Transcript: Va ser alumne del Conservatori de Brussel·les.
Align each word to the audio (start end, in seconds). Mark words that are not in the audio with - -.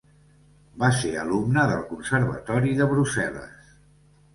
Va 0.83 0.89
ser 1.01 1.11
alumne 1.25 1.67
del 1.75 1.85
Conservatori 1.93 2.77
de 2.83 2.93
Brussel·les. 2.97 3.75